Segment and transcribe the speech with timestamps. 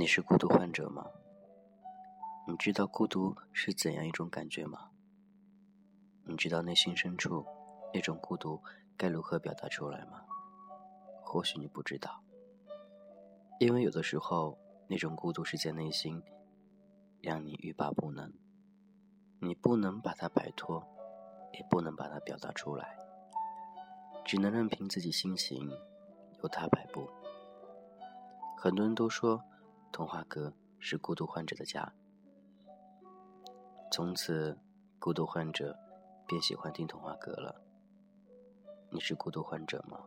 [0.00, 1.04] 你是孤独患者吗？
[2.48, 4.88] 你知道孤独是怎样一种感觉吗？
[6.24, 7.44] 你知道内心深处
[7.92, 8.62] 那种孤独
[8.96, 10.22] 该如何表达出来吗？
[11.22, 12.22] 或许你不知道，
[13.58, 14.56] 因为有的时候
[14.88, 16.22] 那种孤独是在内心，
[17.20, 18.32] 让你欲罢不能，
[19.38, 20.82] 你不能把它摆脱，
[21.52, 22.96] 也不能把它表达出来，
[24.24, 25.68] 只能任凭自己心情
[26.42, 27.06] 由它摆布。
[28.56, 29.44] 很多人都说。
[29.92, 31.92] 童话阁是孤独患者的家，
[33.90, 34.58] 从此
[34.98, 35.76] 孤独患者
[36.26, 37.60] 便喜欢听童话阁了。
[38.90, 39.98] 你是孤独患者吗？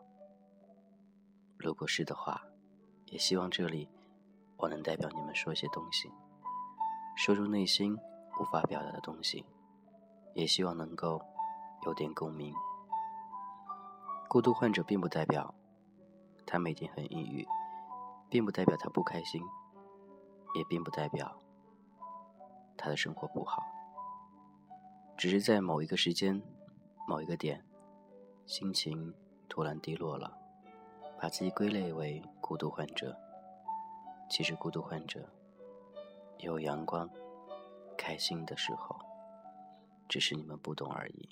[1.58, 2.44] 如果是的话，
[3.08, 3.90] 也希望这里
[4.58, 6.10] 我能代表你们说些东西，
[7.18, 7.98] 说出内心
[8.40, 9.46] 无法表达的东西，
[10.34, 11.22] 也希望能够
[11.86, 12.54] 有点共鸣。
[14.30, 15.54] 孤独患者并不代表
[16.46, 17.46] 他每天很抑郁，
[18.30, 19.44] 并不代表他不开心。
[20.54, 21.40] 也并不代表
[22.78, 23.64] 他的生活不好，
[25.18, 26.42] 只是在某一个时间、
[27.08, 27.66] 某一个点，
[28.46, 29.14] 心情
[29.48, 30.38] 突然低落了，
[31.20, 33.18] 把自己归类为孤独患者。
[34.30, 35.30] 其实，孤独患者
[36.40, 37.10] 也有阳光、
[37.98, 39.00] 开心的时候，
[40.10, 41.30] 只是你们不懂而已。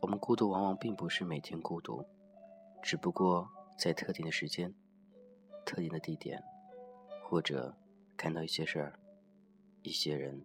[0.00, 2.04] 我们孤独往往并不是每天孤独，
[2.82, 3.48] 只不过
[3.78, 4.74] 在特定的时间、
[5.64, 6.44] 特定的地点。
[7.28, 7.74] 或者
[8.16, 9.00] 看到一些事儿、
[9.82, 10.44] 一些人，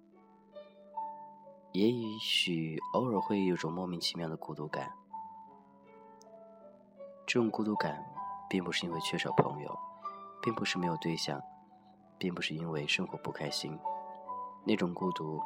[1.74, 4.92] 也许偶尔会有种莫名其妙的孤独感。
[7.28, 8.04] 这种孤独感，
[8.50, 9.78] 并不是因为缺少朋友，
[10.42, 11.40] 并不是没有对象，
[12.18, 13.78] 并不是因为生活不开心。
[14.64, 15.40] 那种孤独，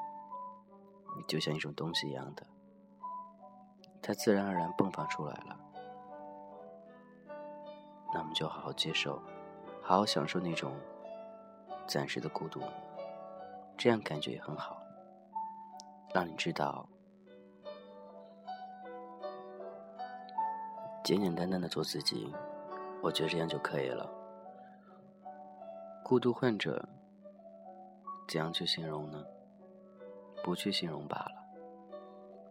[1.27, 2.47] 就像一种东西一样的，
[4.01, 5.59] 它自然而然迸发出来了。
[8.13, 9.21] 那我们就好好接受，
[9.83, 10.73] 好好享受那种。
[11.87, 12.61] 暂时的孤独，
[13.77, 14.81] 这样感觉也很好，
[16.13, 16.87] 让你知道，
[21.03, 22.33] 简简单单的做自己，
[23.03, 24.09] 我觉得这样就可以了。
[26.03, 26.87] 孤独患者，
[28.27, 29.23] 怎样去形容呢？
[30.43, 31.45] 不去形容罢了。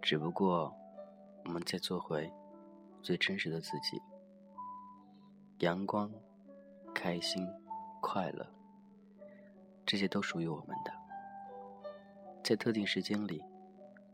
[0.03, 0.75] 只不过，
[1.45, 2.33] 我们再做回
[3.03, 4.01] 最真实的自己，
[5.61, 6.11] 阳光、
[6.95, 7.49] 开心、
[8.01, 8.47] 快乐。
[9.94, 10.93] 这些都属于我们的，
[12.43, 13.41] 在特定时间里，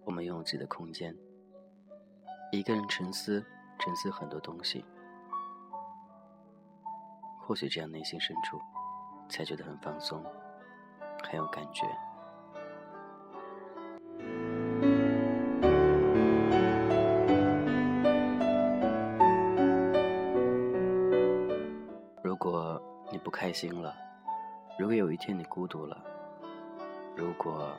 [0.04, 1.16] 我们拥有自己的空间，
[2.52, 3.42] 一个人沉思，
[3.78, 4.84] 沉思很多东西，
[7.38, 8.60] 或许这样内心深处
[9.26, 10.22] 才觉得很放松，
[11.24, 11.86] 很有感觉。
[22.22, 22.78] 如果
[23.10, 24.09] 你不开心了。
[24.80, 26.02] 如果有一天你孤独了，
[27.14, 27.76] 如果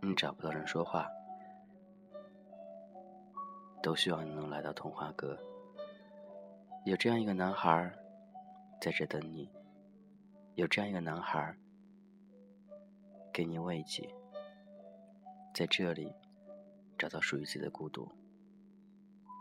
[0.00, 1.06] 你找不到人说话，
[3.82, 5.38] 都希望你能来到童话阁。
[6.86, 7.94] 有这样一个男孩
[8.80, 9.50] 在这等你，
[10.54, 11.54] 有这样一个男孩
[13.30, 14.08] 给你慰藉，
[15.52, 16.14] 在这里
[16.96, 18.10] 找到属于自己的孤独。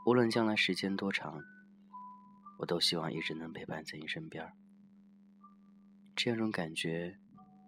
[0.05, 1.41] 无论将来时间多长，
[2.59, 4.53] 我都希望一直能陪伴在你身边。
[6.25, 7.19] 这种感觉，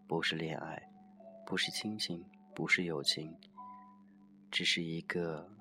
[0.07, 0.89] 不是恋爱，
[1.45, 2.23] 不是亲情，
[2.55, 3.35] 不是友情，
[4.49, 5.51] 只是一个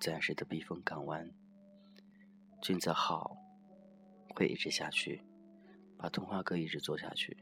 [0.00, 1.28] 暂时的避风港湾。
[2.62, 3.36] 君子好，
[4.28, 5.20] 会一直下去，
[5.98, 7.38] 把童话阁一直做下去。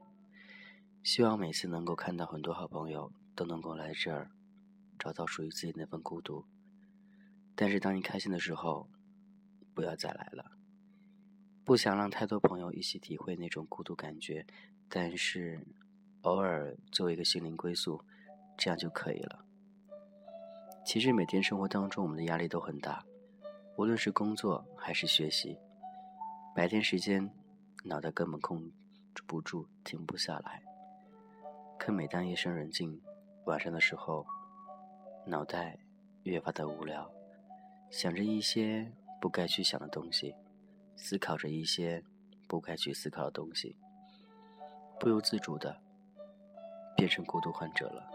[1.02, 4.30] 希望每次能够看到很多好朋友都能够来这儿，
[4.98, 6.42] 找到属于自己那份孤独。
[7.54, 8.88] 但是当你开心的时候，
[9.74, 10.52] 不要再来了。
[11.64, 14.44] 不想让太多朋友一起体会那种孤独感觉，
[14.86, 15.58] 但是
[16.20, 18.04] 偶尔做一个心灵归宿，
[18.58, 19.42] 这样就可以了。
[20.84, 23.02] 其实每天生活当中，我们的压力都很大，
[23.76, 25.58] 无论是工作还是学习，
[26.54, 27.30] 白天时间
[27.82, 28.70] 脑袋根本控
[29.14, 30.62] 制不住，停不下来。
[31.78, 33.00] 可每当夜深人静，
[33.46, 34.26] 晚上的时候，
[35.26, 35.78] 脑袋
[36.24, 37.10] 越发的无聊，
[37.90, 40.34] 想着一些不该去想的东西。
[40.96, 42.02] 思考着一些
[42.48, 43.76] 不该去思考的东西，
[44.98, 45.80] 不由自主的
[46.96, 48.10] 变成孤独患者了。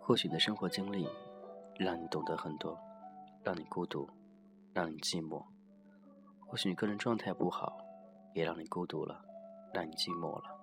[0.00, 1.08] 或许你的生活经历
[1.78, 2.78] 让你懂得很多，
[3.42, 4.08] 让你孤独，
[4.72, 5.44] 让你寂寞。
[6.46, 7.76] 或许你个人状态不好，
[8.34, 9.24] 也让你孤独了，
[9.74, 10.56] 让你寂寞了。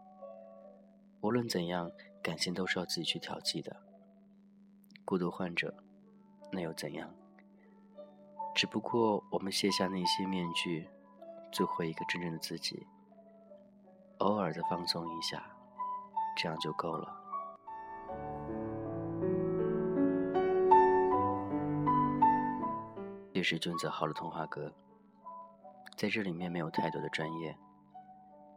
[1.19, 3.75] 无论怎样，感情都是要自己去调剂的。
[5.03, 5.75] 孤独患者，
[6.51, 7.13] 那又怎样？
[8.55, 10.87] 只不过我们卸下那些面具，
[11.51, 12.85] 做回一个真正的自己，
[14.19, 15.43] 偶尔的放松一下，
[16.37, 17.19] 这样就够了。
[23.33, 24.71] 这是俊子浩的童话歌，
[25.97, 27.57] 在这里面没有太多的专业，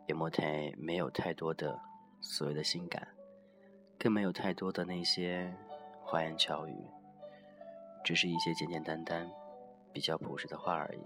[0.06, 1.80] 也莫太没有太多的
[2.20, 3.08] 所谓的性感，
[3.98, 5.52] 更没有太多的那些
[6.04, 6.76] 花言巧语，
[8.04, 9.28] 只是一些简简单单、
[9.96, 11.00] 比较朴实的话而已。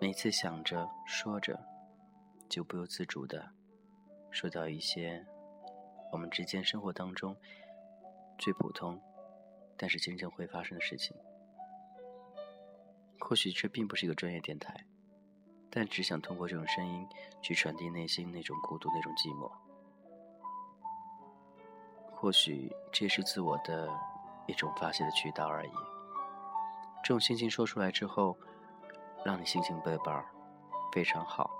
[0.00, 1.56] 每次想着说着，
[2.48, 3.48] 就不由自主的
[4.28, 5.24] 说到一些
[6.10, 7.36] 我们之间生活当中
[8.38, 9.00] 最普通，
[9.76, 11.16] 但是真正会发生的事情。
[13.20, 14.84] 或许这并不是一个专业电台，
[15.70, 17.06] 但只想通过这种声音
[17.40, 19.48] 去传递内心那种孤独、那种寂寞。
[22.16, 23.88] 或许这是自我的
[24.48, 25.70] 一种发泄的渠道而已。
[27.08, 28.36] 这种心情说出来之后，
[29.24, 30.26] 让你心情倍儿
[30.92, 31.50] 非常好，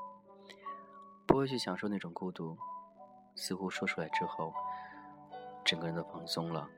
[1.27, 2.55] 不会去享受那种孤独。
[3.35, 4.53] 似乎说出来之后，
[5.65, 6.69] 整个人都放松了。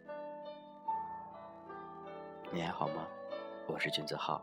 [2.53, 3.09] 你还好吗？
[3.67, 4.41] 我是君子浩。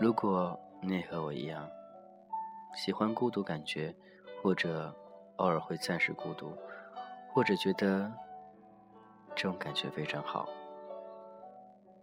[0.00, 1.68] 如果你也和我一样
[2.74, 3.94] 喜欢孤独感觉，
[4.42, 4.96] 或者
[5.36, 6.56] 偶尔会暂时孤独，
[7.34, 8.10] 或者觉得
[9.36, 10.48] 这种感觉非常好，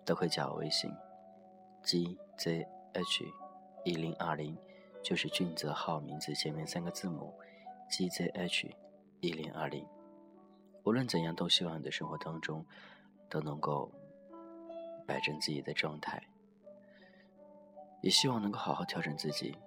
[0.06, 0.90] 都可以加我微信
[1.84, 2.66] ：gzh
[3.84, 4.58] 一零二零，
[5.04, 7.34] 就是俊泽浩名字前面三个字母
[7.90, 8.72] ：gzh
[9.20, 9.86] 一零二零。
[10.84, 12.64] 无论怎样，都希望你的生活当中
[13.28, 13.92] 都能够
[15.08, 16.22] 摆正自己的状态。
[18.02, 19.58] 也希望能够好好调整自己，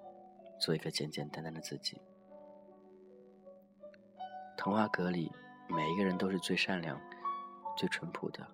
[0.61, 2.00] 做一个简简单单的自己。
[4.56, 5.32] 童话阁里
[5.69, 7.00] 每一个人都是最善良、
[7.76, 8.46] 最淳朴的，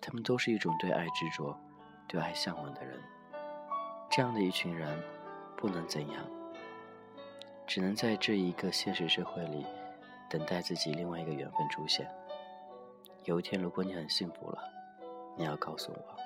[0.00, 1.56] 他们都是一种对爱执着、
[2.06, 2.98] 对爱向往的人。
[4.10, 5.02] 这样的一群人，
[5.56, 6.24] 不能怎样，
[7.66, 9.66] 只能在这一个现实社会里，
[10.30, 12.10] 等待自己另外一个缘分出现。
[13.24, 14.58] 有一天，如果你很幸福了，
[15.36, 16.16] 你要告诉我。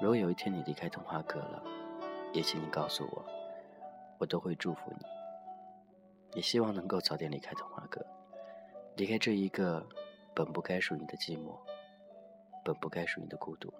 [0.00, 1.62] 如果有一天你离开童话阁了，
[2.32, 3.24] 也请你告诉我，
[4.18, 5.06] 我都会祝福你。
[6.34, 8.04] 也希望能够早点离开童话阁，
[8.96, 9.86] 离开这一个
[10.34, 11.56] 本不该属于你的寂寞，
[12.68, 13.72] 本不该属于你的孤独。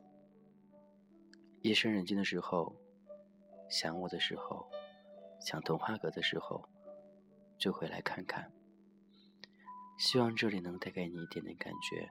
[1.60, 2.74] 夜深人静的时候，
[3.68, 4.66] 想我的时候，
[5.38, 6.66] 想童话阁的时候，
[7.58, 8.50] 就回来看看。
[9.98, 12.10] 希望这里能带给你一点点感觉。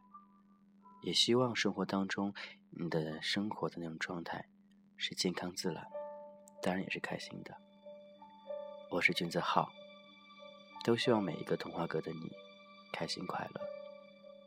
[1.01, 2.31] 也希望生活当中，
[2.69, 4.47] 你的生活的那种状态
[4.97, 5.87] 是健康自然，
[6.61, 7.57] 当然也是开心的。
[8.91, 9.71] 我是君子浩，
[10.83, 12.31] 都希望每一个童话阁的你
[12.91, 13.61] 开心快乐，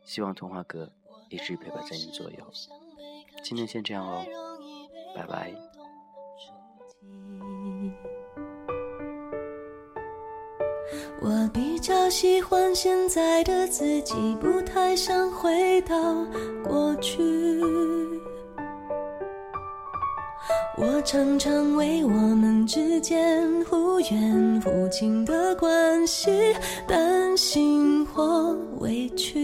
[0.05, 0.93] 希望童话阁
[1.31, 2.37] 一直陪伴在你左右。
[3.41, 4.23] 今天先这样哦，
[5.15, 5.51] 拜拜。
[11.21, 15.95] 我比较喜欢现在的自己，不太想回到
[16.63, 17.17] 过去。
[20.77, 26.55] 我常常为我们之间忽远忽近的关系
[26.87, 29.43] 担心或委屈，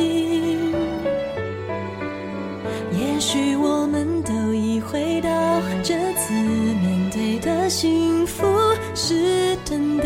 [9.11, 10.05] 是真的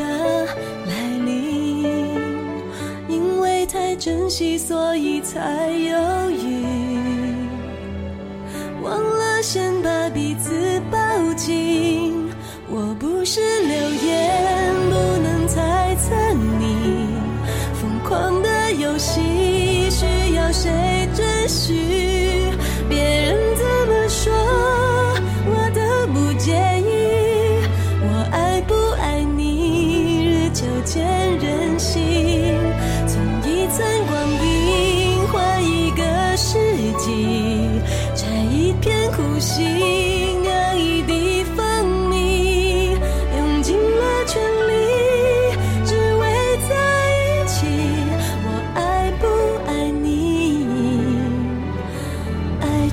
[0.88, 1.84] 来临
[3.08, 7.05] 因为太珍惜所以才犹豫。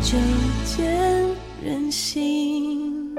[0.02, 0.18] 就
[0.64, 0.84] 见
[1.62, 3.14] 人心。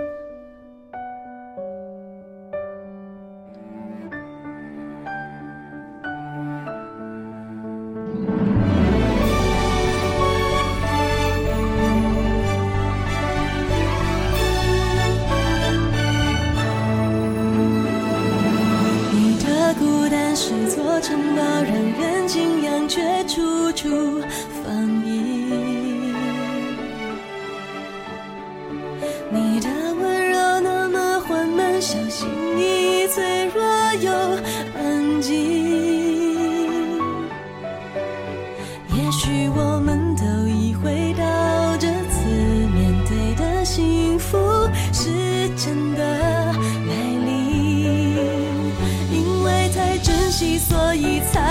[19.11, 24.21] 你的孤单是座城堡，让人敬仰，却处处。
[50.69, 51.42] 所以才